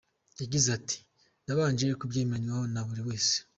Yagize 0.41 0.67
ati 0.77 0.97
“Nabanje 1.45 1.85
kubyemeranywaho 1.99 2.63
na 2.73 2.81
buri 2.87 3.01
wese. 3.07 3.35